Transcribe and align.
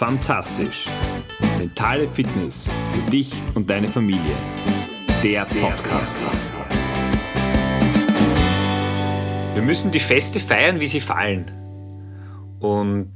Fantastisch. 0.00 0.86
Mentale 1.58 2.08
Fitness 2.08 2.70
für 2.94 3.10
dich 3.10 3.34
und 3.54 3.68
deine 3.68 3.86
Familie. 3.86 4.34
Der 5.22 5.44
Podcast. 5.44 6.18
Wir 9.52 9.62
müssen 9.62 9.90
die 9.90 10.00
Feste 10.00 10.40
feiern, 10.40 10.80
wie 10.80 10.86
sie 10.86 11.02
fallen. 11.02 11.50
Und 12.60 13.12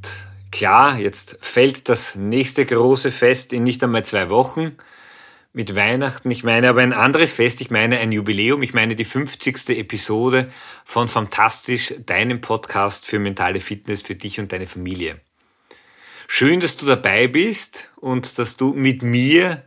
klar, 0.52 0.98
jetzt 0.98 1.38
fällt 1.40 1.88
das 1.88 2.16
nächste 2.16 2.66
große 2.66 3.10
Fest 3.10 3.54
in 3.54 3.64
nicht 3.64 3.82
einmal 3.82 4.04
zwei 4.04 4.28
Wochen 4.28 4.76
mit 5.54 5.74
Weihnachten. 5.74 6.30
Ich 6.30 6.44
meine 6.44 6.68
aber 6.68 6.82
ein 6.82 6.92
anderes 6.92 7.32
Fest. 7.32 7.62
Ich 7.62 7.70
meine 7.70 7.98
ein 7.98 8.12
Jubiläum. 8.12 8.62
Ich 8.62 8.74
meine 8.74 8.94
die 8.94 9.06
50. 9.06 9.70
Episode 9.70 10.50
von 10.84 11.08
Fantastisch, 11.08 11.94
deinem 12.04 12.42
Podcast 12.42 13.06
für 13.06 13.18
mentale 13.18 13.60
Fitness 13.60 14.02
für 14.02 14.16
dich 14.16 14.38
und 14.38 14.52
deine 14.52 14.66
Familie. 14.66 15.18
Schön, 16.26 16.60
dass 16.60 16.76
du 16.76 16.86
dabei 16.86 17.28
bist 17.28 17.90
und 17.96 18.38
dass 18.38 18.56
du 18.56 18.72
mit 18.72 19.02
mir 19.02 19.64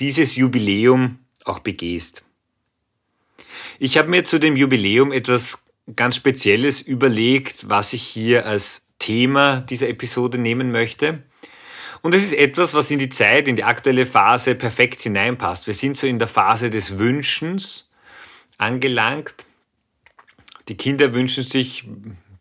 dieses 0.00 0.36
Jubiläum 0.36 1.18
auch 1.44 1.60
begehst. 1.60 2.24
Ich 3.78 3.98
habe 3.98 4.08
mir 4.08 4.24
zu 4.24 4.38
dem 4.38 4.56
Jubiläum 4.56 5.12
etwas 5.12 5.64
ganz 5.96 6.16
Spezielles 6.16 6.80
überlegt, 6.80 7.68
was 7.68 7.92
ich 7.92 8.02
hier 8.02 8.46
als 8.46 8.86
Thema 8.98 9.60
dieser 9.60 9.88
Episode 9.88 10.38
nehmen 10.38 10.70
möchte. 10.70 11.22
Und 12.02 12.14
es 12.14 12.24
ist 12.24 12.34
etwas, 12.34 12.74
was 12.74 12.90
in 12.90 12.98
die 12.98 13.08
Zeit, 13.08 13.48
in 13.48 13.56
die 13.56 13.64
aktuelle 13.64 14.06
Phase 14.06 14.54
perfekt 14.54 15.00
hineinpasst. 15.00 15.66
Wir 15.66 15.74
sind 15.74 15.96
so 15.96 16.06
in 16.06 16.18
der 16.18 16.28
Phase 16.28 16.70
des 16.70 16.98
Wünschens 16.98 17.88
angelangt. 18.58 19.46
Die 20.68 20.76
Kinder 20.76 21.12
wünschen 21.12 21.44
sich 21.44 21.86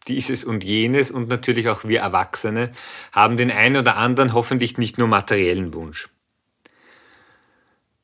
dieses 0.08 0.44
und 0.44 0.64
jenes 0.64 1.12
und 1.12 1.30
natürlich 1.30 1.70
auch 1.70 1.84
wir 1.84 2.02
Erwachsene 2.02 2.72
haben 3.12 3.38
den 3.38 3.52
einen 3.52 3.78
oder 3.78 3.98
anderen 3.98 4.34
hoffentlich 4.34 4.78
nicht 4.78 4.98
nur 4.98 5.08
materiellen 5.08 5.74
Wunsch. 5.74 6.10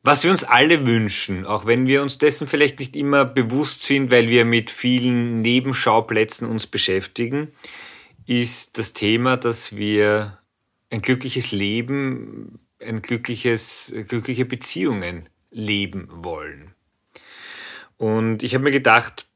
Was 0.02 0.24
wir 0.24 0.32
uns 0.32 0.46
alle 0.46 0.88
wünschen, 0.88 1.46
auch 1.46 1.66
wenn 1.66 1.86
wir 1.86 2.02
uns 2.02 2.18
dessen 2.18 2.48
vielleicht 2.48 2.80
nicht 2.80 2.96
immer 2.96 3.26
bewusst 3.26 3.84
sind, 3.84 4.12
weil 4.12 4.30
wir 4.30 4.46
mit 4.46 4.70
vielen 4.70 5.42
Nebenschauplätzen 5.42 6.48
uns 6.48 6.68
beschäftigen, 6.68 7.50
ist 8.26 8.78
das 8.78 8.94
Thema, 8.94 9.36
dass 9.36 9.76
wir 9.76 10.40
ein 10.90 11.02
glückliches 11.02 11.52
Leben, 11.52 12.60
ein 12.82 13.02
glückliches, 13.02 13.94
glückliche 14.08 14.46
Beziehungen 14.46 15.28
leben 15.52 16.08
wollen. 16.12 16.74
Und 17.98 18.44
ich 18.44 18.54
habe 18.54 18.64
mir 18.64 18.72
gedacht, 18.72 19.28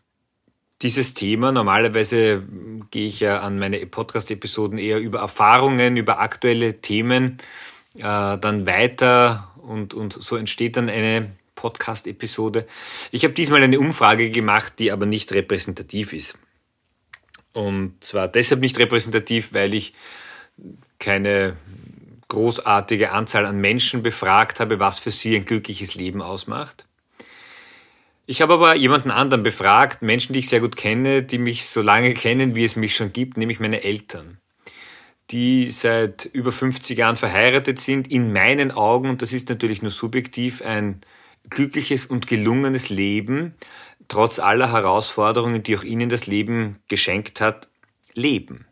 dieses 0.84 1.14
Thema. 1.14 1.52
Normalerweise 1.52 2.44
gehe 2.92 3.08
ich 3.08 3.22
ja 3.22 3.39
an 3.39 3.58
meine 3.58 3.86
Podcast-Episoden 3.86 4.78
eher 4.78 5.00
über 5.00 5.20
Erfahrungen, 5.20 5.98
über 5.98 6.20
aktuelle 6.20 6.81
Themen 6.81 7.38
äh, 7.95 8.02
dann 8.02 8.66
weiter 8.66 9.52
und, 9.58 9.94
und 9.94 10.14
so 10.14 10.36
entsteht 10.36 10.78
dann 10.78 10.90
eine 10.90 11.31
Podcast-Episode. 11.56 12.67
Ich 13.12 13.23
habe 13.23 13.34
diesmal 13.34 13.64
eine 13.64 13.80
Umfrage 13.80 14.30
gemacht, 14.30 14.73
die 14.80 14.92
aber 14.92 15.06
nicht 15.06 15.31
repräsentativ 15.31 16.12
ist. 16.12 16.38
Und 17.53 18.03
zwar 18.03 18.28
deshalb 18.28 18.62
nicht 18.62 18.78
repräsentativ, 18.80 19.53
weil 19.53 19.73
ich 19.73 19.94
keine 21.00 21.56
großartige 22.28 23.12
Anzahl 23.12 23.45
an 23.45 23.59
Menschen 23.62 24.03
befragt 24.03 24.59
habe, 24.59 24.80
was 24.80 25.00
für 25.00 25.12
sie 25.12 25.36
ein 25.36 25.45
glückliches 25.45 25.95
Leben 25.95 26.22
ausmacht. 26.22 26.86
Ich 28.26 28.42
habe 28.42 28.54
aber 28.54 28.76
jemanden 28.76 29.12
anderen 29.12 29.44
befragt, 29.44 30.02
Menschen, 30.02 30.32
die 30.32 30.40
ich 30.40 30.48
sehr 30.48 30.62
gut 30.62 30.78
kenne, 30.78 31.24
die 31.24 31.38
mich 31.38 31.66
so 31.66 31.82
lange 31.82 32.14
kennen, 32.14 32.56
wie 32.56 32.64
es 32.64 32.78
mich 32.78 32.96
schon 32.96 33.12
gibt, 33.12 33.36
nämlich 33.36 33.60
meine 33.60 33.84
Eltern, 33.84 34.38
die 35.30 35.70
seit 35.72 36.24
über 36.26 36.53
50 36.53 36.97
Jahren 36.97 37.18
verheiratet 37.18 37.80
sind, 37.80 38.09
in 38.09 38.31
meinen 38.31 38.72
Augen, 38.72 39.09
und 39.09 39.22
das 39.22 39.34
ist 39.34 39.50
natürlich 39.50 39.81
nur 39.81 39.92
subjektiv, 39.92 40.62
ein 40.62 41.02
glückliches 41.50 42.06
und 42.06 42.28
gelungenes 42.28 42.88
Leben, 42.88 43.56
trotz 44.08 44.40
aller 44.40 44.72
Herausforderungen, 44.72 45.62
die 45.62 45.78
auch 45.78 45.84
ihnen 45.84 46.08
das 46.08 46.26
Leben 46.26 46.80
geschenkt 46.88 47.42
hat, 47.42 47.68
leben. 48.14 48.66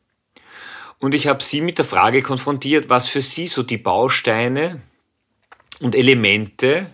Und 0.98 1.14
ich 1.14 1.28
habe 1.28 1.44
sie 1.44 1.60
mit 1.60 1.78
der 1.78 1.86
Frage 1.86 2.22
konfrontiert, 2.22 2.88
was 2.88 3.10
für 3.10 3.22
sie 3.22 3.48
so 3.48 3.64
die 3.64 3.78
Bausteine 3.78 4.82
und 5.82 5.94
Elemente 5.94 6.88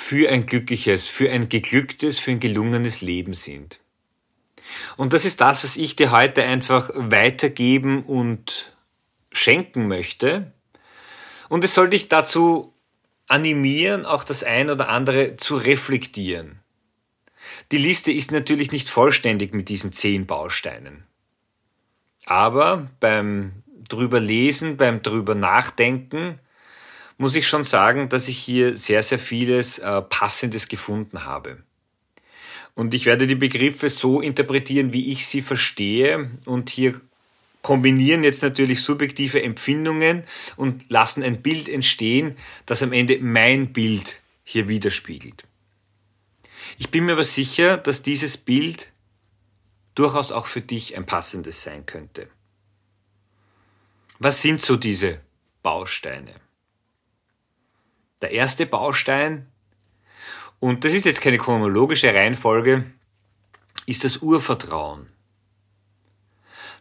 für 0.00 0.30
ein 0.30 0.46
glückliches, 0.46 1.08
für 1.08 1.30
ein 1.30 1.48
geglücktes, 1.48 2.18
für 2.18 2.30
ein 2.30 2.40
gelungenes 2.40 3.02
Leben 3.02 3.34
sind. 3.34 3.80
Und 4.96 5.12
das 5.12 5.24
ist 5.24 5.40
das, 5.40 5.62
was 5.62 5.76
ich 5.76 5.94
dir 5.94 6.10
heute 6.10 6.42
einfach 6.42 6.90
weitergeben 6.94 8.02
und 8.02 8.74
schenken 9.30 9.88
möchte. 9.88 10.52
Und 11.48 11.64
es 11.64 11.74
soll 11.74 11.90
dich 11.90 12.08
dazu 12.08 12.72
animieren, 13.28 14.06
auch 14.06 14.24
das 14.24 14.42
ein 14.42 14.70
oder 14.70 14.88
andere 14.88 15.36
zu 15.36 15.56
reflektieren. 15.56 16.60
Die 17.70 17.78
Liste 17.78 18.10
ist 18.10 18.32
natürlich 18.32 18.72
nicht 18.72 18.88
vollständig 18.88 19.54
mit 19.54 19.68
diesen 19.68 19.92
zehn 19.92 20.26
Bausteinen. 20.26 21.04
Aber 22.24 22.88
beim 23.00 23.62
drüber 23.88 24.18
lesen, 24.18 24.76
beim 24.76 25.02
drüber 25.02 25.34
nachdenken, 25.34 26.40
muss 27.20 27.34
ich 27.34 27.46
schon 27.46 27.64
sagen, 27.64 28.08
dass 28.08 28.28
ich 28.28 28.38
hier 28.38 28.78
sehr, 28.78 29.02
sehr 29.02 29.18
vieles 29.18 29.78
äh, 29.78 30.00
Passendes 30.00 30.68
gefunden 30.68 31.24
habe. 31.24 31.62
Und 32.74 32.94
ich 32.94 33.04
werde 33.04 33.26
die 33.26 33.34
Begriffe 33.34 33.90
so 33.90 34.22
interpretieren, 34.22 34.94
wie 34.94 35.12
ich 35.12 35.26
sie 35.26 35.42
verstehe 35.42 36.30
und 36.46 36.70
hier 36.70 36.98
kombinieren 37.60 38.24
jetzt 38.24 38.42
natürlich 38.42 38.80
subjektive 38.80 39.42
Empfindungen 39.42 40.24
und 40.56 40.90
lassen 40.90 41.22
ein 41.22 41.42
Bild 41.42 41.68
entstehen, 41.68 42.38
das 42.64 42.82
am 42.82 42.94
Ende 42.94 43.18
mein 43.20 43.74
Bild 43.74 44.22
hier 44.42 44.68
widerspiegelt. 44.68 45.44
Ich 46.78 46.90
bin 46.90 47.04
mir 47.04 47.12
aber 47.12 47.24
sicher, 47.24 47.76
dass 47.76 48.00
dieses 48.00 48.38
Bild 48.38 48.90
durchaus 49.94 50.32
auch 50.32 50.46
für 50.46 50.62
dich 50.62 50.96
ein 50.96 51.04
passendes 51.04 51.60
sein 51.60 51.84
könnte. 51.84 52.28
Was 54.18 54.40
sind 54.40 54.62
so 54.62 54.76
diese 54.76 55.20
Bausteine? 55.62 56.34
Der 58.22 58.32
erste 58.32 58.66
Baustein, 58.66 59.46
und 60.58 60.84
das 60.84 60.92
ist 60.92 61.06
jetzt 61.06 61.22
keine 61.22 61.38
chronologische 61.38 62.14
Reihenfolge, 62.14 62.84
ist 63.86 64.04
das 64.04 64.18
Urvertrauen. 64.18 65.08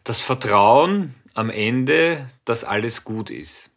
Das 0.04 0.22
Vertrauen 0.22 1.16
am 1.34 1.50
Ende, 1.50 2.30
dass 2.46 2.64
alles 2.64 3.04
gut 3.04 3.30
ist. 3.30 3.72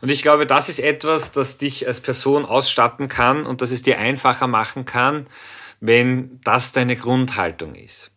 Und 0.00 0.10
ich 0.10 0.22
glaube, 0.22 0.46
das 0.46 0.68
ist 0.68 0.78
etwas, 0.78 1.32
das 1.32 1.58
dich 1.58 1.86
als 1.86 2.00
Person 2.00 2.44
ausstatten 2.44 3.08
kann 3.08 3.46
und 3.46 3.62
das 3.62 3.70
es 3.70 3.82
dir 3.82 3.98
einfacher 3.98 4.46
machen 4.46 4.84
kann, 4.84 5.26
wenn 5.80 6.40
das 6.42 6.72
deine 6.72 6.96
Grundhaltung 6.96 7.74
ist. 7.74 8.10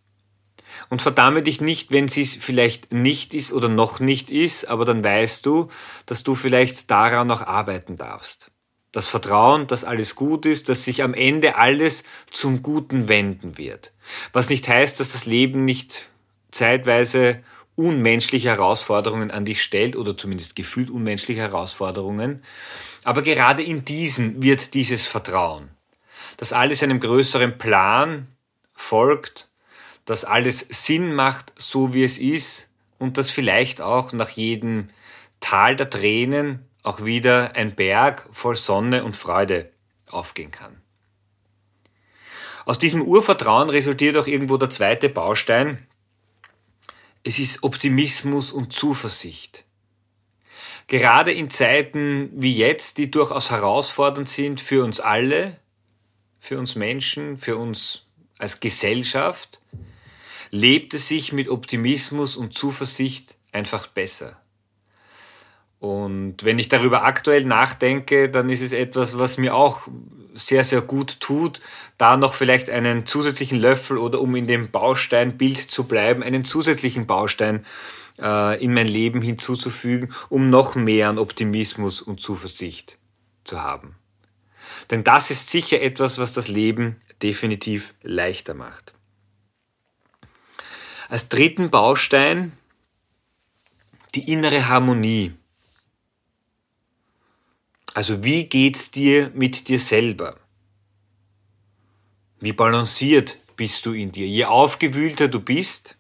Und 0.90 1.02
verdamme 1.02 1.44
dich 1.44 1.62
nicht, 1.62 1.92
wenn 1.92 2.08
sie 2.08 2.22
es 2.22 2.36
vielleicht 2.36 2.92
nicht 2.92 3.34
ist 3.34 3.54
oder 3.54 3.70
noch 3.70 4.00
nicht 4.00 4.30
ist, 4.30 4.66
aber 4.66 4.86
dann 4.86 5.04
weißt 5.04 5.46
du, 5.46 5.70
dass 6.06 6.24
du 6.24 6.36
vielleicht 6.36 6.92
daran 6.92 7.28
noch 7.28 7.42
arbeiten 7.42 7.98
darfst. 7.98 8.52
Das 8.92 9.08
Vertrauen, 9.08 9.68
dass 9.68 9.86
alles 9.86 10.16
gut 10.16 10.46
ist, 10.46 10.68
dass 10.68 10.84
sich 10.84 11.02
am 11.04 11.14
Ende 11.14 11.56
alles 11.56 12.04
zum 12.30 12.62
Guten 12.62 13.08
wenden 13.08 13.58
wird. 13.58 13.94
Was 14.34 14.50
nicht 14.50 14.68
heißt, 14.68 15.00
dass 15.00 15.14
das 15.14 15.26
Leben 15.26 15.64
nicht 15.64 16.10
zeitweise 16.52 17.42
unmenschliche 17.76 18.50
Herausforderungen 18.50 19.32
an 19.32 19.46
dich 19.46 19.64
stellt 19.64 19.96
oder 19.96 20.18
zumindest 20.18 20.56
gefühlt 20.56 20.90
unmenschliche 20.90 21.42
Herausforderungen. 21.42 22.44
Aber 23.04 23.22
gerade 23.22 23.64
in 23.64 23.86
diesen 23.86 24.44
wird 24.44 24.74
dieses 24.74 25.08
Vertrauen, 25.08 25.70
dass 26.38 26.54
alles 26.54 26.84
einem 26.84 27.00
größeren 27.00 27.58
Plan 27.58 28.28
folgt 28.74 29.48
dass 30.06 30.26
alles 30.26 30.66
Sinn 30.70 31.14
macht, 31.14 31.54
so 31.58 31.94
wie 31.94 32.04
es 32.04 32.18
ist 32.18 32.70
und 32.98 33.18
dass 33.18 33.32
vielleicht 33.32 33.82
auch 33.82 34.14
nach 34.14 34.30
jedem 34.30 34.90
Tal 35.40 35.76
der 35.76 35.90
Tränen 35.90 36.66
auch 36.84 37.04
wieder 37.04 37.56
ein 37.56 37.76
Berg 37.76 38.28
voll 38.32 38.56
Sonne 38.56 39.04
und 39.04 39.16
Freude 39.16 39.72
aufgehen 40.08 40.52
kann. 40.52 40.82
Aus 42.66 42.80
diesem 42.80 43.02
Urvertrauen 43.02 43.70
resultiert 43.70 44.18
auch 44.18 44.28
irgendwo 44.28 44.58
der 44.58 44.70
zweite 44.70 45.10
Baustein. 45.10 45.86
Es 47.24 47.40
ist 47.40 47.64
Optimismus 47.64 48.52
und 48.52 48.74
Zuversicht. 48.74 49.66
Gerade 50.88 51.32
in 51.32 51.50
Zeiten 51.50 52.30
wie 52.34 52.56
jetzt, 52.56 52.98
die 52.98 53.10
durchaus 53.10 53.50
herausfordernd 53.50 54.28
sind 54.28 54.60
für 54.60 54.84
uns 54.84 55.00
alle, 55.00 55.58
für 56.40 56.60
uns 56.60 56.76
Menschen, 56.76 57.38
für 57.38 57.58
uns 57.58 58.08
als 58.38 58.60
Gesellschaft, 58.60 59.62
lebt 60.52 60.94
es 60.94 61.08
sich 61.08 61.34
mit 61.34 61.50
Optimismus 61.50 62.38
und 62.38 62.54
Zuversicht 62.54 63.36
einfach 63.52 63.88
besser. 63.88 64.38
Und 65.80 66.44
wenn 66.44 66.60
ich 66.60 66.70
darüber 66.70 67.04
aktuell 67.04 67.44
nachdenke, 67.44 68.30
dann 68.30 68.50
ist 68.50 68.62
es 68.62 68.72
etwas, 68.72 69.18
was 69.18 69.40
mir 69.40 69.56
auch 69.56 69.88
sehr, 70.34 70.64
sehr 70.64 70.82
gut 70.82 71.20
tut, 71.20 71.60
da 71.98 72.18
noch 72.18 72.36
vielleicht 72.36 72.70
einen 72.70 73.06
zusätzlichen 73.06 73.60
Löffel 73.60 73.98
oder 73.98 74.22
um 74.22 74.36
in 74.36 74.46
dem 74.46 74.70
Bausteinbild 74.70 75.58
zu 75.58 75.86
bleiben, 75.86 76.22
einen 76.22 76.46
zusätzlichen 76.46 77.08
Baustein 77.08 77.66
äh, 78.20 78.64
in 78.64 78.74
mein 78.74 78.88
Leben 78.88 79.22
hinzuzufügen, 79.22 80.14
um 80.30 80.50
noch 80.50 80.76
mehr 80.76 81.10
an 81.10 81.18
Optimismus 81.18 82.02
und 82.02 82.22
Zuversicht 82.22 82.98
zu 83.44 83.62
haben. 83.62 83.96
Denn 84.92 85.04
das 85.04 85.32
ist 85.32 85.50
sicher 85.50 85.82
etwas, 85.82 86.18
was 86.18 86.34
das 86.34 86.48
Leben 86.48 86.98
definitiv 87.22 87.94
leichter 88.04 88.54
macht. 88.54 88.94
Als 91.12 91.28
dritten 91.28 91.70
Baustein 91.70 92.54
die 94.16 94.32
innere 94.32 94.70
Harmonie. 94.70 95.34
Also 97.94 98.24
wie 98.24 98.46
geht's 98.46 98.92
dir 98.92 99.30
mit 99.36 99.68
dir 99.68 99.78
selber? 99.78 100.40
Wie 102.40 102.54
balanciert 102.54 103.40
bist 103.58 103.86
du 103.86 103.92
in 103.92 104.14
dir? 104.14 104.26
Je 104.26 104.46
aufgewühlter 104.46 105.28
du 105.28 105.42
bist, 105.42 105.98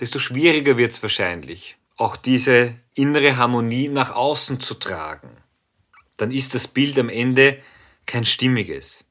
desto 0.00 0.18
schwieriger 0.18 0.76
wird 0.76 0.90
es 0.90 1.00
wahrscheinlich, 1.04 1.76
auch 1.96 2.16
diese 2.16 2.74
innere 2.94 3.36
Harmonie 3.36 3.86
nach 3.86 4.10
außen 4.10 4.58
zu 4.58 4.74
tragen. 4.74 5.30
Dann 6.16 6.32
ist 6.32 6.52
das 6.56 6.66
Bild 6.66 6.98
am 6.98 7.10
Ende 7.10 7.62
kein 8.06 8.24
stimmiges. 8.24 9.05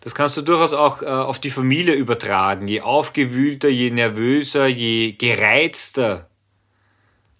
Das 0.00 0.14
kannst 0.14 0.36
du 0.36 0.42
durchaus 0.42 0.72
auch 0.72 1.02
äh, 1.02 1.06
auf 1.06 1.38
die 1.38 1.50
Familie 1.50 1.94
übertragen. 1.94 2.66
Je 2.66 2.80
aufgewühlter, 2.80 3.68
je 3.68 3.90
nervöser, 3.90 4.66
je 4.66 5.12
gereizter 5.12 6.28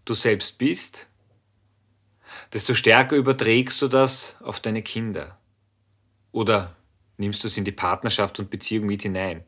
du 0.04 0.14
selbst 0.14 0.58
bist, 0.58 1.08
desto 2.52 2.74
stärker 2.74 3.16
überträgst 3.16 3.80
du 3.80 3.88
das 3.88 4.36
auf 4.42 4.60
deine 4.60 4.82
Kinder. 4.82 5.38
Oder 6.32 6.76
nimmst 7.20 7.44
du 7.44 7.48
es 7.48 7.56
in 7.56 7.64
die 7.64 7.72
Partnerschaft 7.72 8.40
und 8.40 8.50
Beziehung 8.50 8.86
mit 8.86 9.02
hinein. 9.02 9.44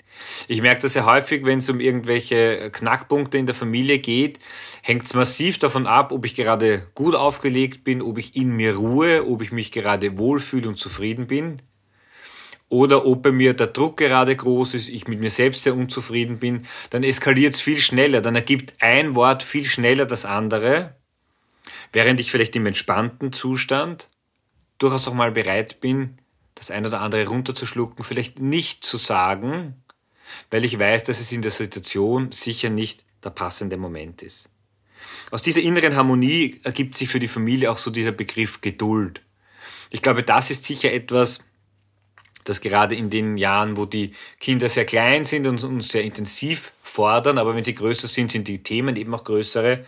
Ich 0.46 0.60
merke 0.60 0.82
das 0.82 0.94
ja 0.94 1.04
häufig, 1.04 1.44
wenn 1.44 1.58
es 1.58 1.68
um 1.68 1.80
irgendwelche 1.80 2.70
Knackpunkte 2.70 3.38
in 3.38 3.46
der 3.46 3.54
Familie 3.54 3.98
geht, 3.98 4.38
hängt 4.82 5.04
es 5.04 5.14
massiv 5.14 5.58
davon 5.58 5.86
ab, 5.86 6.12
ob 6.12 6.24
ich 6.24 6.34
gerade 6.34 6.86
gut 6.94 7.14
aufgelegt 7.14 7.82
bin, 7.82 8.02
ob 8.02 8.18
ich 8.18 8.36
in 8.36 8.54
mir 8.54 8.76
ruhe, 8.76 9.26
ob 9.26 9.42
ich 9.42 9.50
mich 9.50 9.72
gerade 9.72 10.18
wohlfühle 10.18 10.68
und 10.68 10.78
zufrieden 10.78 11.26
bin. 11.26 11.62
Oder 12.72 13.04
ob 13.04 13.22
bei 13.22 13.32
mir 13.32 13.52
der 13.52 13.66
Druck 13.66 13.98
gerade 13.98 14.34
groß 14.34 14.72
ist, 14.72 14.88
ich 14.88 15.06
mit 15.06 15.20
mir 15.20 15.28
selbst 15.28 15.62
sehr 15.62 15.76
unzufrieden 15.76 16.38
bin, 16.38 16.64
dann 16.88 17.04
eskaliert 17.04 17.52
es 17.52 17.60
viel 17.60 17.78
schneller, 17.78 18.22
dann 18.22 18.34
ergibt 18.34 18.76
ein 18.80 19.14
Wort 19.14 19.42
viel 19.42 19.66
schneller 19.66 20.06
das 20.06 20.24
andere, 20.24 20.96
während 21.92 22.18
ich 22.18 22.30
vielleicht 22.30 22.56
im 22.56 22.64
entspannten 22.64 23.30
Zustand 23.30 24.08
durchaus 24.78 25.06
auch 25.06 25.12
mal 25.12 25.30
bereit 25.32 25.82
bin, 25.82 26.16
das 26.54 26.70
ein 26.70 26.86
oder 26.86 27.02
andere 27.02 27.26
runterzuschlucken, 27.26 28.06
vielleicht 28.06 28.38
nicht 28.38 28.86
zu 28.86 28.96
sagen, 28.96 29.74
weil 30.50 30.64
ich 30.64 30.78
weiß, 30.78 31.04
dass 31.04 31.20
es 31.20 31.30
in 31.30 31.42
der 31.42 31.50
Situation 31.50 32.32
sicher 32.32 32.70
nicht 32.70 33.04
der 33.22 33.30
passende 33.30 33.76
Moment 33.76 34.22
ist. 34.22 34.48
Aus 35.30 35.42
dieser 35.42 35.60
inneren 35.60 35.94
Harmonie 35.94 36.58
ergibt 36.64 36.94
sich 36.94 37.10
für 37.10 37.20
die 37.20 37.28
Familie 37.28 37.70
auch 37.70 37.76
so 37.76 37.90
dieser 37.90 38.12
Begriff 38.12 38.62
Geduld. 38.62 39.20
Ich 39.90 40.00
glaube, 40.00 40.22
das 40.22 40.50
ist 40.50 40.64
sicher 40.64 40.90
etwas, 40.90 41.40
das 42.44 42.60
gerade 42.60 42.94
in 42.94 43.10
den 43.10 43.36
Jahren, 43.36 43.76
wo 43.76 43.86
die 43.86 44.14
Kinder 44.40 44.68
sehr 44.68 44.84
klein 44.84 45.24
sind 45.24 45.46
und 45.46 45.62
uns 45.62 45.88
sehr 45.88 46.02
intensiv 46.02 46.72
fordern, 46.82 47.38
aber 47.38 47.54
wenn 47.54 47.64
sie 47.64 47.74
größer 47.74 48.08
sind, 48.08 48.32
sind 48.32 48.48
die 48.48 48.62
Themen 48.62 48.96
eben 48.96 49.14
auch 49.14 49.24
größere, 49.24 49.84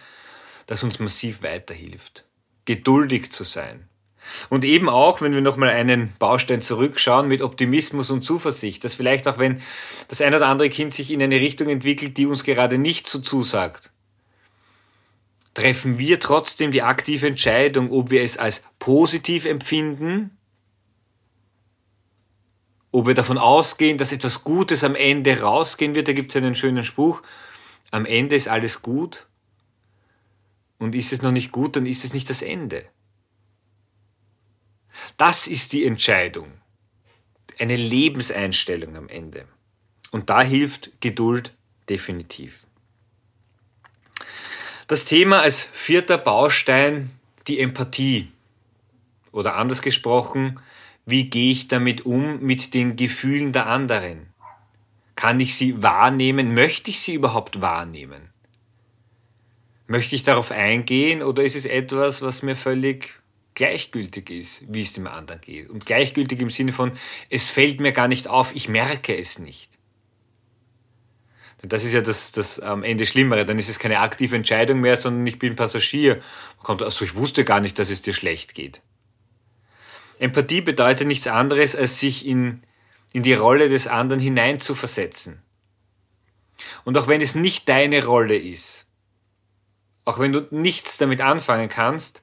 das 0.66 0.82
uns 0.82 0.98
massiv 0.98 1.42
weiterhilft. 1.42 2.24
Geduldig 2.64 3.32
zu 3.32 3.44
sein, 3.44 3.88
und 4.48 4.64
eben 4.64 4.88
auch, 4.88 5.20
wenn 5.20 5.34
wir 5.34 5.40
nochmal 5.40 5.70
einen 5.70 6.14
Baustein 6.18 6.62
zurückschauen, 6.62 7.28
mit 7.28 7.42
Optimismus 7.42 8.10
und 8.10 8.22
Zuversicht, 8.22 8.84
dass 8.84 8.94
vielleicht 8.94 9.28
auch 9.28 9.38
wenn 9.38 9.60
das 10.08 10.20
ein 10.20 10.34
oder 10.34 10.46
andere 10.46 10.70
Kind 10.70 10.94
sich 10.94 11.10
in 11.10 11.22
eine 11.22 11.40
Richtung 11.40 11.68
entwickelt, 11.68 12.16
die 12.16 12.26
uns 12.26 12.44
gerade 12.44 12.78
nicht 12.78 13.06
so 13.06 13.18
zusagt, 13.18 13.90
treffen 15.52 15.98
wir 15.98 16.18
trotzdem 16.20 16.72
die 16.72 16.82
aktive 16.82 17.26
Entscheidung, 17.26 17.90
ob 17.92 18.10
wir 18.10 18.22
es 18.22 18.38
als 18.38 18.64
positiv 18.78 19.44
empfinden, 19.44 20.36
ob 22.94 23.08
wir 23.08 23.14
davon 23.14 23.38
ausgehen, 23.38 23.98
dass 23.98 24.12
etwas 24.12 24.44
Gutes 24.44 24.84
am 24.84 24.94
Ende 24.94 25.40
rausgehen 25.40 25.96
wird. 25.96 26.06
Da 26.06 26.12
gibt 26.12 26.30
es 26.30 26.36
einen 26.36 26.54
schönen 26.54 26.84
Spruch, 26.84 27.22
am 27.90 28.06
Ende 28.06 28.36
ist 28.36 28.46
alles 28.46 28.82
gut 28.82 29.26
und 30.78 30.94
ist 30.94 31.12
es 31.12 31.20
noch 31.20 31.32
nicht 31.32 31.50
gut, 31.50 31.74
dann 31.74 31.86
ist 31.86 32.04
es 32.04 32.14
nicht 32.14 32.30
das 32.30 32.40
Ende. 32.40 32.84
Das 35.16 35.48
ist 35.48 35.72
die 35.72 35.84
Entscheidung. 35.84 36.52
Eine 37.58 37.74
Lebenseinstellung 37.74 38.96
am 38.96 39.08
Ende. 39.08 39.44
Und 40.12 40.30
da 40.30 40.42
hilft 40.42 40.92
Geduld 41.00 41.52
definitiv. 41.88 42.64
Das 44.86 45.04
Thema 45.04 45.40
als 45.40 45.62
vierter 45.62 46.18
Baustein 46.18 47.10
die 47.48 47.58
Empathie. 47.58 48.30
Oder 49.32 49.56
anders 49.56 49.82
gesprochen, 49.82 50.60
wie 51.06 51.28
gehe 51.28 51.52
ich 51.52 51.68
damit 51.68 52.06
um 52.06 52.40
mit 52.40 52.74
den 52.74 52.96
Gefühlen 52.96 53.52
der 53.52 53.66
anderen? 53.66 54.28
Kann 55.16 55.38
ich 55.40 55.54
sie 55.54 55.82
wahrnehmen? 55.82 56.54
Möchte 56.54 56.90
ich 56.90 57.00
sie 57.00 57.14
überhaupt 57.14 57.60
wahrnehmen? 57.60 58.30
Möchte 59.86 60.16
ich 60.16 60.22
darauf 60.22 60.50
eingehen 60.50 61.22
oder 61.22 61.44
ist 61.44 61.56
es 61.56 61.66
etwas, 61.66 62.22
was 62.22 62.42
mir 62.42 62.56
völlig 62.56 63.14
gleichgültig 63.54 64.30
ist, 64.30 64.64
wie 64.68 64.80
es 64.80 64.94
dem 64.94 65.06
anderen 65.06 65.40
geht. 65.40 65.70
Und 65.70 65.86
gleichgültig 65.86 66.40
im 66.40 66.50
Sinne 66.50 66.72
von, 66.72 66.92
es 67.30 67.48
fällt 67.48 67.80
mir 67.80 67.92
gar 67.92 68.08
nicht 68.08 68.26
auf, 68.26 68.54
ich 68.54 68.68
merke 68.68 69.16
es 69.16 69.38
nicht. 69.38 69.70
Denn 71.62 71.68
das 71.68 71.84
ist 71.84 71.92
ja 71.92 72.00
das, 72.00 72.32
das 72.32 72.58
am 72.60 72.82
Ende 72.82 73.06
Schlimmere. 73.06 73.46
Dann 73.46 73.58
ist 73.58 73.68
es 73.68 73.78
keine 73.78 74.00
aktive 74.00 74.36
Entscheidung 74.36 74.80
mehr, 74.80 74.96
sondern 74.96 75.26
ich 75.26 75.38
bin 75.38 75.56
Passagier. 75.56 76.16
Man 76.16 76.64
kommt, 76.64 76.82
also 76.82 77.04
ich 77.04 77.14
wusste 77.14 77.44
gar 77.44 77.60
nicht, 77.60 77.78
dass 77.78 77.90
es 77.90 78.02
dir 78.02 78.12
schlecht 78.12 78.54
geht. 78.54 78.82
Empathie 80.18 80.60
bedeutet 80.60 81.06
nichts 81.06 81.26
anderes, 81.26 81.74
als 81.74 81.98
sich 81.98 82.26
in, 82.26 82.62
in 83.12 83.22
die 83.22 83.34
Rolle 83.34 83.68
des 83.68 83.86
anderen 83.86 84.20
hineinzuversetzen. 84.20 85.42
Und 86.84 86.96
auch 86.98 87.08
wenn 87.08 87.20
es 87.20 87.34
nicht 87.34 87.68
deine 87.68 88.04
Rolle 88.04 88.36
ist, 88.36 88.86
auch 90.04 90.18
wenn 90.18 90.32
du 90.32 90.46
nichts 90.50 90.98
damit 90.98 91.20
anfangen 91.20 91.68
kannst, 91.68 92.22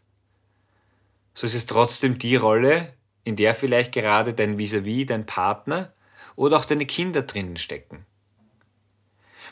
so 1.33 1.47
ist 1.47 1.55
es 1.55 1.65
trotzdem 1.65 2.17
die 2.17 2.35
Rolle, 2.35 2.93
in 3.23 3.35
der 3.35 3.55
vielleicht 3.55 3.91
gerade 3.91 4.33
dein 4.33 4.57
Vis-à-vis, 4.57 5.03
-vis, 5.03 5.07
dein 5.07 5.25
Partner 5.25 5.93
oder 6.36 6.57
auch 6.57 6.65
deine 6.65 6.86
Kinder 6.86 7.21
drinnen 7.21 7.57
stecken. 7.57 8.05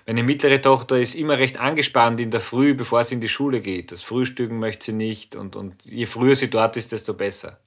Meine 0.05 0.23
mittlere 0.23 0.61
Tochter 0.61 0.99
ist 0.99 1.13
immer 1.15 1.37
recht 1.37 1.59
angespannt 1.59 2.19
in 2.19 2.31
der 2.31 2.41
Früh, 2.41 2.73
bevor 2.73 3.03
sie 3.03 3.15
in 3.15 3.21
die 3.21 3.29
Schule 3.29 3.61
geht. 3.61 3.91
Das 3.91 4.01
Frühstücken 4.01 4.59
möchte 4.59 4.87
sie 4.87 4.93
nicht 4.93 5.35
und, 5.35 5.55
und 5.55 5.85
je 5.85 6.05
früher 6.05 6.35
sie 6.35 6.49
dort 6.49 6.77
ist, 6.77 6.91
desto 6.91 7.13
besser. 7.13 7.59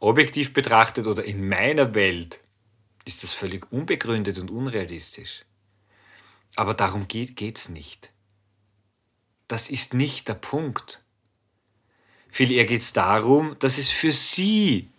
Objektiv 0.00 0.52
betrachtet 0.52 1.06
oder 1.06 1.24
in 1.24 1.48
meiner 1.48 1.94
Welt 1.94 2.40
ist 3.04 3.22
das 3.22 3.32
völlig 3.32 3.72
unbegründet 3.72 4.38
und 4.38 4.50
unrealistisch. 4.50 5.44
Aber 6.56 6.74
darum 6.74 7.08
geht 7.08 7.58
es 7.58 7.68
nicht. 7.68 8.10
Das 9.48 9.70
ist 9.70 9.94
nicht 9.94 10.28
der 10.28 10.34
Punkt. 10.34 11.00
Viel 12.30 12.52
eher 12.52 12.66
geht 12.66 12.82
es 12.82 12.92
darum, 12.92 13.56
dass 13.58 13.78
es 13.78 13.90
für 13.90 14.12
sie 14.12 14.90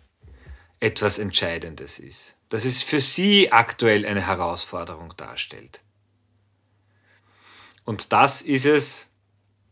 etwas 0.80 1.20
Entscheidendes 1.20 2.00
ist, 2.00 2.36
dass 2.50 2.66
es 2.66 2.82
für 2.82 3.02
sie 3.02 3.52
aktuell 3.52 4.06
eine 4.06 4.26
Herausforderung 4.26 5.14
darstellt. 5.18 5.82
Und 7.86 8.12
das 8.14 8.42
ist 8.42 8.66
es, 8.66 9.08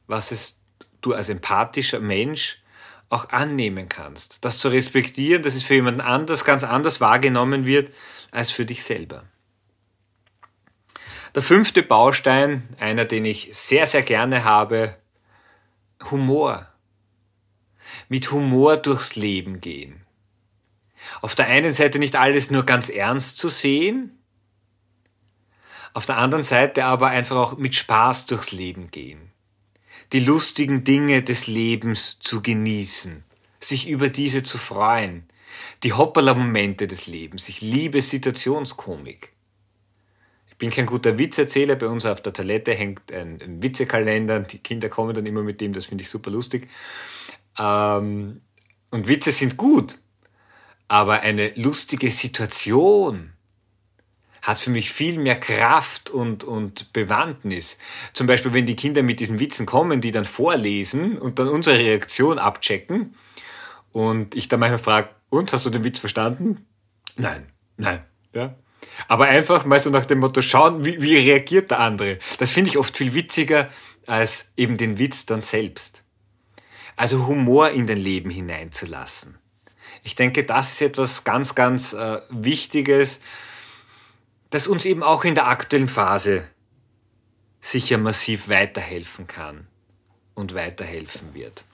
was 0.06 0.32
es 0.32 0.60
du 1.02 1.14
als 1.14 1.30
empathischer 1.30 2.00
Mensch 2.00 2.62
auch 3.10 3.30
annehmen 3.30 3.90
kannst. 3.90 4.44
Das 4.44 4.58
zu 4.58 4.70
respektieren, 4.70 5.44
dass 5.44 5.56
es 5.56 5.64
für 5.64 5.76
jemanden 5.76 6.02
anders 6.02 6.46
ganz 6.46 6.64
anders 6.64 7.00
wahrgenommen 7.02 7.66
wird 7.66 7.94
als 8.32 8.52
für 8.52 8.66
dich 8.66 8.84
selber. 8.84 9.24
Der 11.36 11.44
fünfte 11.44 11.84
Baustein, 11.84 12.68
einer, 12.80 13.06
den 13.06 13.26
ich 13.26 13.50
sehr, 13.54 13.86
sehr 13.86 14.02
gerne 14.02 14.44
habe, 14.44 14.96
Humor 16.12 16.68
mit 18.10 18.32
Humor 18.32 18.78
durchs 18.78 19.16
Leben 19.16 19.62
gehen. 19.62 20.06
Auf 21.22 21.36
der 21.36 21.48
einen 21.48 21.74
Seite 21.74 22.00
nicht 22.00 22.16
alles 22.16 22.52
nur 22.52 22.64
ganz 22.64 22.90
ernst 22.90 23.38
zu 23.38 23.50
sehen, 23.50 24.14
auf 25.94 26.06
der 26.06 26.18
anderen 26.18 26.44
Seite 26.44 26.86
aber 26.86 27.08
einfach 27.08 27.38
auch 27.38 27.58
mit 27.58 27.76
Spaß 27.76 28.28
durchs 28.28 28.52
Leben 28.52 28.92
gehen. 28.92 29.32
Die 30.14 30.22
lustigen 30.22 30.86
Dinge 30.86 31.22
des 31.22 31.48
Lebens 31.48 32.18
zu 32.22 32.42
genießen, 32.42 33.26
sich 33.60 33.90
über 33.90 34.08
diese 34.08 34.42
zu 34.42 34.58
freuen, 34.58 35.28
die 35.84 35.92
Hoppala-Momente 35.92 36.88
des 36.88 37.08
Lebens. 37.08 37.50
Ich 37.50 37.60
liebe 37.60 38.02
Situationskomik. 38.02 39.34
Ich 40.50 40.58
bin 40.58 40.70
kein 40.70 40.86
guter 40.86 41.18
Witzerzähler. 41.18 41.76
Bei 41.76 41.88
uns 41.88 42.06
auf 42.06 42.22
der 42.22 42.34
Toilette 42.34 42.74
hängt 42.74 43.12
ein, 43.12 43.62
Witzekalender. 43.62 44.40
Die 44.40 44.60
Kinder 44.60 44.90
kommen 44.90 45.14
dann 45.14 45.26
immer 45.26 45.44
mit 45.44 45.60
dem, 45.60 45.74
das 45.74 45.88
finde 45.88 46.04
ich 46.04 46.10
super 46.10 46.32
lustig. 46.32 46.70
Ähm, 47.60 48.42
und 48.90 49.08
Witze 49.08 49.32
sind 49.32 49.58
gut, 49.58 50.00
aber 50.88 51.20
eine 51.20 51.54
lustige 51.56 52.10
Situation 52.12 53.34
hat 54.48 54.60
für 54.60 54.70
mich 54.70 54.92
viel 54.92 55.20
mehr 55.20 55.38
Kraft 55.38 56.10
und, 56.10 56.46
und 56.46 56.94
Bewandtnis. 56.94 57.78
Zum 58.14 58.28
Beispiel, 58.28 58.54
wenn 58.54 58.66
die 58.66 58.78
Kinder 58.78 59.04
mit 59.04 59.20
diesen 59.20 59.40
Witzen 59.42 59.66
kommen, 59.66 60.00
die 60.00 60.12
dann 60.12 60.24
vorlesen 60.24 61.18
und 61.18 61.38
dann 61.38 61.50
unsere 61.50 61.78
Reaktion 61.78 62.40
abchecken 62.40 63.14
und 63.92 64.36
ich 64.36 64.48
dann 64.48 64.62
manchmal 64.62 64.80
frage, 64.80 65.10
und, 65.30 65.52
hast 65.52 65.66
du 65.66 65.70
den 65.70 65.84
Witz 65.84 66.00
verstanden? 66.00 66.66
Nein, 67.18 67.52
nein, 67.76 68.06
ja. 68.34 68.56
Aber 69.10 69.26
einfach 69.26 69.66
mal 69.66 69.82
so 69.82 69.90
nach 69.90 70.06
dem 70.06 70.20
Motto 70.20 70.42
schauen, 70.42 70.86
wie, 70.86 71.02
wie 71.02 71.18
reagiert 71.18 71.72
der 71.72 71.82
andere. 71.82 72.18
Das 72.40 72.52
finde 72.52 72.70
ich 72.70 72.78
oft 72.78 72.96
viel 72.96 73.14
witziger 73.14 73.70
als 74.06 74.54
eben 74.56 74.78
den 74.78 74.98
Witz 74.98 75.26
dann 75.26 75.42
selbst. 75.42 76.04
Also 76.96 77.28
Humor 77.28 77.72
in 77.72 77.86
dein 77.86 77.98
Leben 77.98 78.30
hineinzulassen. 78.30 79.38
Ich 80.04 80.16
denke, 80.16 80.46
das 80.46 80.72
ist 80.72 80.82
etwas 80.84 81.26
ganz, 81.26 81.54
ganz 81.54 81.92
äh, 81.92 82.20
Wichtiges, 82.30 83.20
das 84.50 84.68
uns 84.68 84.86
eben 84.86 85.04
auch 85.04 85.24
in 85.24 85.36
der 85.36 85.48
aktuellen 85.48 85.90
Phase 85.90 86.48
sicher 87.60 87.98
massiv 87.98 88.50
weiterhelfen 88.50 89.28
kann 89.28 89.68
und 90.36 90.54
weiterhelfen 90.54 91.34
wird. 91.34 91.66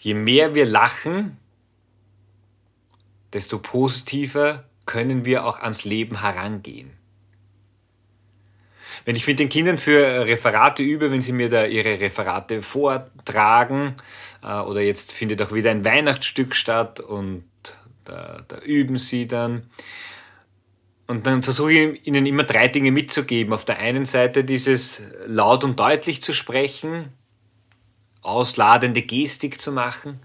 Je 0.00 0.14
mehr 0.14 0.54
wir 0.54 0.66
lachen, 0.66 1.36
desto 3.32 3.58
positiver 3.58 4.64
können 4.86 5.24
wir 5.24 5.44
auch 5.44 5.60
ans 5.60 5.84
Leben 5.84 6.20
herangehen. 6.20 6.92
Wenn 9.04 9.16
ich 9.16 9.26
mit 9.26 9.38
den 9.38 9.48
Kindern 9.48 9.78
für 9.78 10.26
Referate 10.26 10.82
übe, 10.82 11.10
wenn 11.10 11.20
sie 11.20 11.32
mir 11.32 11.48
da 11.48 11.64
ihre 11.64 12.00
Referate 12.00 12.62
vortragen, 12.62 13.94
äh, 14.42 14.60
oder 14.60 14.80
jetzt 14.80 15.12
findet 15.12 15.40
auch 15.42 15.52
wieder 15.52 15.70
ein 15.70 15.84
Weihnachtsstück 15.84 16.54
statt 16.54 17.00
und 17.00 17.44
da, 18.08 18.42
da 18.48 18.58
üben 18.58 18.96
sie 18.96 19.26
dann. 19.26 19.70
Und 21.06 21.26
dann 21.26 21.42
versuche 21.42 21.72
ich 21.72 22.06
ihnen 22.06 22.26
immer 22.26 22.44
drei 22.44 22.68
Dinge 22.68 22.90
mitzugeben. 22.90 23.52
Auf 23.52 23.64
der 23.64 23.78
einen 23.78 24.06
Seite 24.06 24.44
dieses 24.44 25.00
laut 25.26 25.64
und 25.64 25.80
deutlich 25.80 26.22
zu 26.22 26.32
sprechen, 26.34 27.12
ausladende 28.20 29.02
Gestik 29.02 29.60
zu 29.60 29.72
machen, 29.72 30.20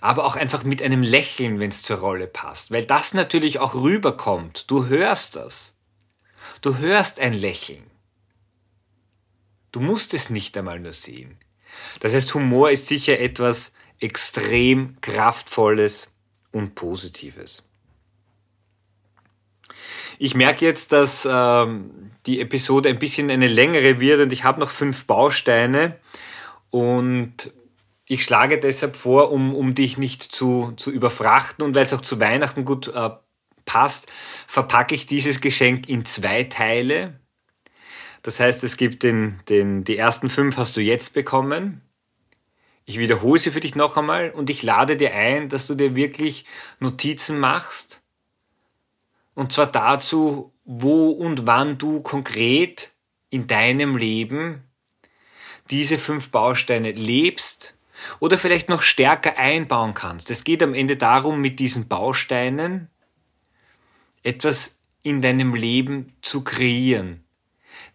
aber 0.00 0.24
auch 0.24 0.36
einfach 0.36 0.64
mit 0.64 0.82
einem 0.82 1.02
Lächeln, 1.02 1.58
wenn 1.58 1.70
es 1.70 1.82
zur 1.82 1.98
Rolle 1.98 2.26
passt, 2.26 2.70
weil 2.70 2.84
das 2.84 3.14
natürlich 3.14 3.58
auch 3.58 3.74
rüberkommt. 3.74 4.70
Du 4.70 4.86
hörst 4.86 5.36
das. 5.36 5.76
Du 6.60 6.76
hörst 6.78 7.18
ein 7.18 7.34
Lächeln. 7.34 7.84
Du 9.72 9.80
musst 9.80 10.14
es 10.14 10.30
nicht 10.30 10.56
einmal 10.56 10.78
nur 10.78 10.92
sehen. 10.92 11.38
Das 11.98 12.12
heißt, 12.12 12.32
Humor 12.34 12.70
ist 12.70 12.86
sicher 12.86 13.18
etwas 13.18 13.72
extrem 13.98 15.00
Kraftvolles 15.00 16.13
und 16.54 16.74
Positives. 16.74 17.64
Ich 20.18 20.34
merke 20.34 20.64
jetzt, 20.64 20.92
dass 20.92 21.28
ähm, 21.30 22.10
die 22.26 22.40
Episode 22.40 22.88
ein 22.88 22.98
bisschen 22.98 23.30
eine 23.30 23.48
längere 23.48 24.00
wird 24.00 24.20
und 24.20 24.32
ich 24.32 24.44
habe 24.44 24.60
noch 24.60 24.70
fünf 24.70 25.06
Bausteine 25.06 25.96
und 26.70 27.52
ich 28.06 28.22
schlage 28.22 28.58
deshalb 28.58 28.96
vor, 28.96 29.32
um, 29.32 29.54
um 29.54 29.74
dich 29.74 29.98
nicht 29.98 30.22
zu, 30.22 30.72
zu 30.76 30.90
überfrachten 30.90 31.64
und 31.64 31.74
weil 31.74 31.84
es 31.84 31.92
auch 31.92 32.02
zu 32.02 32.20
Weihnachten 32.20 32.64
gut 32.64 32.88
äh, 32.88 33.10
passt, 33.64 34.10
verpacke 34.46 34.94
ich 34.94 35.06
dieses 35.06 35.40
Geschenk 35.40 35.88
in 35.88 36.04
zwei 36.04 36.44
Teile. 36.44 37.18
Das 38.22 38.38
heißt, 38.40 38.62
es 38.62 38.76
gibt 38.76 39.02
den, 39.02 39.38
den, 39.48 39.84
die 39.84 39.96
ersten 39.96 40.30
fünf 40.30 40.56
hast 40.56 40.76
du 40.76 40.80
jetzt 40.80 41.14
bekommen. 41.14 41.80
Ich 42.84 42.98
wiederhole 42.98 43.40
sie 43.40 43.50
für 43.50 43.60
dich 43.60 43.74
noch 43.74 43.96
einmal 43.96 44.30
und 44.30 44.50
ich 44.50 44.62
lade 44.62 44.96
dir 44.96 45.14
ein, 45.14 45.48
dass 45.48 45.66
du 45.66 45.74
dir 45.74 45.94
wirklich 45.94 46.44
Notizen 46.80 47.38
machst. 47.38 48.02
Und 49.34 49.52
zwar 49.52 49.66
dazu, 49.66 50.52
wo 50.64 51.10
und 51.10 51.46
wann 51.46 51.78
du 51.78 52.02
konkret 52.02 52.92
in 53.30 53.46
deinem 53.46 53.96
Leben 53.96 54.62
diese 55.70 55.98
fünf 55.98 56.30
Bausteine 56.30 56.92
lebst 56.92 57.76
oder 58.20 58.38
vielleicht 58.38 58.68
noch 58.68 58.82
stärker 58.82 59.38
einbauen 59.38 59.94
kannst. 59.94 60.30
Es 60.30 60.44
geht 60.44 60.62
am 60.62 60.74
Ende 60.74 60.96
darum, 60.96 61.40
mit 61.40 61.58
diesen 61.58 61.88
Bausteinen 61.88 62.88
etwas 64.22 64.78
in 65.02 65.22
deinem 65.22 65.54
Leben 65.54 66.14
zu 66.20 66.44
kreieren 66.44 67.24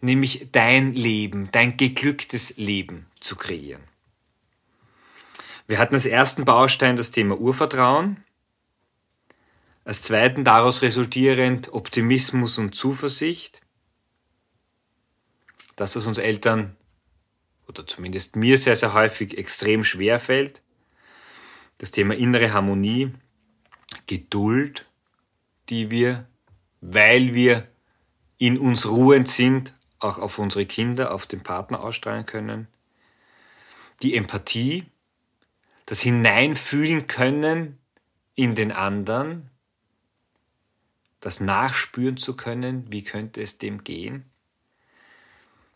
nämlich 0.02 0.50
dein 0.52 0.94
Leben, 0.94 1.50
dein 1.52 1.78
geglücktes 1.78 2.58
Leben 2.58 3.08
zu 3.20 3.36
kreieren. 3.36 3.84
Wir 5.70 5.78
hatten 5.78 5.94
als 5.94 6.08
ersten 6.08 6.46
Baustein 6.46 6.96
das 6.96 7.12
Thema 7.12 7.40
Urvertrauen, 7.40 8.24
als 9.84 10.02
zweiten 10.02 10.44
daraus 10.44 10.82
resultierend 10.82 11.72
Optimismus 11.74 12.58
und 12.58 12.74
Zuversicht, 12.74 13.62
dass 15.76 15.96
es 15.96 16.08
uns 16.08 16.18
Eltern 16.18 16.76
oder 17.68 17.86
zumindest 17.86 18.36
mir 18.36 18.58
sehr, 18.58 18.76
sehr 18.76 18.96
häufig 18.96 19.38
extrem 19.38 19.84
schwer 19.84 20.20
fällt. 20.20 20.64
Das 21.78 21.92
Thema 21.92 22.16
innere 22.16 22.52
Harmonie, 22.52 23.14
Geduld, 24.08 24.88
die 25.70 25.92
wir, 25.92 26.28
weil 26.82 27.36
wir 27.36 27.68
in 28.40 28.58
uns 28.58 28.88
ruhend 28.88 29.30
sind, 29.30 29.76
auch 30.00 30.18
auf 30.18 30.40
unsere 30.40 30.66
Kinder, 30.66 31.14
auf 31.14 31.28
den 31.28 31.42
Partner 31.42 31.82
ausstrahlen 31.82 32.26
können. 32.26 32.68
Die 34.02 34.16
Empathie, 34.16 34.88
das 35.90 36.02
Hineinfühlen 36.02 37.08
können 37.08 37.80
in 38.36 38.54
den 38.54 38.72
anderen, 38.72 39.50
das 41.20 41.40
nachspüren 41.40 42.16
zu 42.16 42.38
können, 42.38 42.92
wie 42.92 43.04
könnte 43.04 43.42
es 43.42 43.58
dem 43.58 43.84
gehen. 43.84 44.30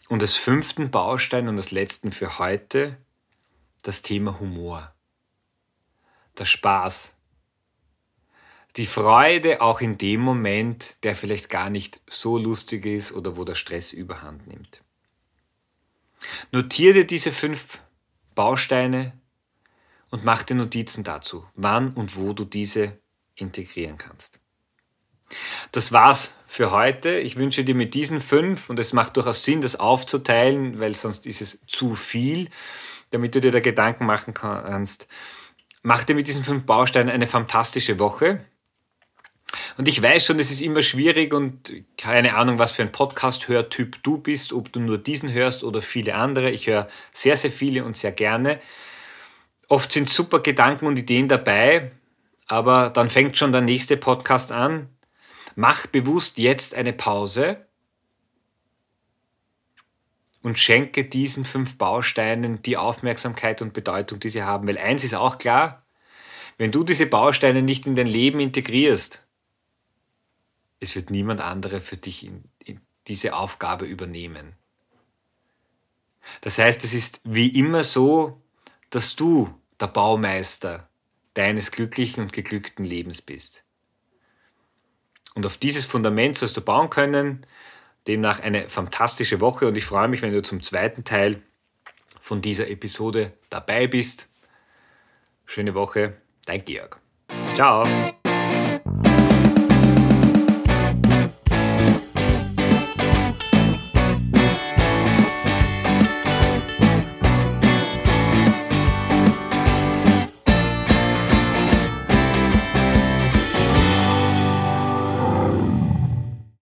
Und 0.09 0.21
das 0.21 0.35
fünften 0.35 0.91
Baustein 0.91 1.47
und 1.47 1.57
das 1.57 1.71
letzten 1.71 2.11
für 2.11 2.37
heute, 2.37 2.95
das 3.81 4.03
Thema 4.03 4.39
Humor. 4.39 4.93
Der 6.37 6.45
Spaß, 6.45 7.15
die 8.75 8.85
Freude 8.85 9.61
auch 9.61 9.81
in 9.81 9.97
dem 9.97 10.21
Moment, 10.21 10.95
der 11.01 11.15
vielleicht 11.15 11.49
gar 11.49 11.71
nicht 11.71 12.01
so 12.05 12.37
lustig 12.37 12.85
ist 12.85 13.13
oder 13.13 13.35
wo 13.35 13.45
der 13.45 13.55
Stress 13.55 13.91
überhand 13.91 14.45
nimmt. 14.45 14.83
Notiere 16.51 16.93
dir 16.93 17.07
diese 17.07 17.31
fünf 17.31 17.79
Bausteine 18.35 19.19
und 20.13 20.23
mach 20.23 20.43
dir 20.43 20.53
Notizen 20.53 21.03
dazu, 21.03 21.43
wann 21.55 21.91
und 21.93 22.15
wo 22.15 22.33
du 22.33 22.45
diese 22.45 22.99
integrieren 23.33 23.97
kannst. 23.97 24.39
Das 25.71 25.91
war's 25.91 26.35
für 26.45 26.69
heute. 26.69 27.17
Ich 27.17 27.35
wünsche 27.35 27.63
dir 27.63 27.73
mit 27.73 27.95
diesen 27.95 28.21
fünf, 28.21 28.69
und 28.69 28.77
es 28.77 28.93
macht 28.93 29.17
durchaus 29.17 29.43
Sinn, 29.43 29.61
das 29.61 29.75
aufzuteilen, 29.75 30.79
weil 30.79 30.93
sonst 30.93 31.25
ist 31.25 31.41
es 31.41 31.61
zu 31.65 31.95
viel, 31.95 32.51
damit 33.09 33.33
du 33.33 33.41
dir 33.41 33.51
da 33.51 33.59
Gedanken 33.59 34.05
machen 34.05 34.35
kannst. 34.35 35.07
Mach 35.81 36.03
dir 36.03 36.13
mit 36.13 36.27
diesen 36.27 36.43
fünf 36.43 36.67
Bausteinen 36.67 37.09
eine 37.09 37.25
fantastische 37.25 37.97
Woche. 37.97 38.45
Und 39.77 39.87
ich 39.87 39.99
weiß 39.99 40.27
schon, 40.27 40.37
es 40.37 40.51
ist 40.51 40.61
immer 40.61 40.83
schwierig 40.83 41.33
und 41.33 41.73
keine 41.97 42.35
Ahnung, 42.35 42.59
was 42.59 42.71
für 42.71 42.83
ein 42.83 42.91
Podcast-Hörtyp 42.91 44.03
du 44.03 44.19
bist, 44.19 44.53
ob 44.53 44.71
du 44.71 44.79
nur 44.79 44.99
diesen 44.99 45.31
hörst 45.31 45.63
oder 45.63 45.81
viele 45.81 46.13
andere. 46.13 46.51
Ich 46.51 46.67
höre 46.67 46.87
sehr, 47.13 47.35
sehr 47.35 47.51
viele 47.51 47.83
und 47.83 47.97
sehr 47.97 48.11
gerne. 48.11 48.59
Oft 49.67 49.91
sind 49.91 50.09
super 50.09 50.39
Gedanken 50.39 50.85
und 50.87 50.99
Ideen 50.99 51.27
dabei, 51.27 51.91
aber 52.47 52.89
dann 52.89 53.09
fängt 53.09 53.37
schon 53.37 53.51
der 53.51 53.61
nächste 53.61 53.97
Podcast 53.97 54.51
an. 54.51 54.89
Mach 55.55 55.87
bewusst 55.87 56.37
jetzt 56.37 56.75
eine 56.75 56.93
Pause 56.93 57.65
und 60.41 60.59
schenke 60.59 61.05
diesen 61.05 61.45
fünf 61.45 61.77
Bausteinen 61.77 62.61
die 62.61 62.77
Aufmerksamkeit 62.77 63.61
und 63.61 63.73
Bedeutung, 63.73 64.19
die 64.19 64.29
sie 64.29 64.43
haben. 64.43 64.67
Weil 64.67 64.77
eins 64.77 65.03
ist 65.03 65.15
auch 65.15 65.37
klar, 65.37 65.85
wenn 66.57 66.71
du 66.71 66.83
diese 66.83 67.05
Bausteine 67.05 67.61
nicht 67.61 67.87
in 67.87 67.95
dein 67.95 68.07
Leben 68.07 68.39
integrierst, 68.39 69.25
es 70.79 70.95
wird 70.95 71.09
niemand 71.09 71.41
anderer 71.41 71.79
für 71.79 71.97
dich 71.97 72.25
in, 72.25 72.43
in 72.59 72.81
diese 73.07 73.35
Aufgabe 73.35 73.85
übernehmen. 73.85 74.53
Das 76.41 76.57
heißt, 76.57 76.83
es 76.83 76.93
ist 76.93 77.21
wie 77.23 77.47
immer 77.47 77.83
so, 77.83 78.42
dass 78.93 79.15
du 79.15 79.49
der 79.79 79.87
Baumeister 79.87 80.87
deines 81.33 81.71
glücklichen 81.71 82.23
und 82.23 82.33
geglückten 82.33 82.85
Lebens 82.85 83.21
bist. 83.21 83.63
Und 85.33 85.47
auf 85.47 85.57
dieses 85.57 85.85
Fundament 85.85 86.37
sollst 86.37 86.55
du 86.57 86.61
bauen 86.61 86.91
können. 86.91 87.45
Demnach 88.05 88.39
eine 88.39 88.69
fantastische 88.69 89.41
Woche 89.41 89.67
und 89.67 89.77
ich 89.77 89.85
freue 89.85 90.07
mich, 90.07 90.21
wenn 90.21 90.31
du 90.31 90.43
zum 90.43 90.61
zweiten 90.61 91.03
Teil 91.03 91.41
von 92.21 92.41
dieser 92.41 92.69
Episode 92.69 93.33
dabei 93.49 93.87
bist. 93.87 94.29
Schöne 95.45 95.73
Woche, 95.73 96.17
dein 96.45 96.63
Georg. 96.63 96.99
Ciao. 97.55 98.12